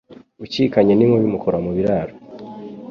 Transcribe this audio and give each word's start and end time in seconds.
Ukikanye 0.43 0.93
n'inkuba 0.95 1.25
imukura 1.29 1.57
mu 1.65 1.71
biraro. 1.77 2.13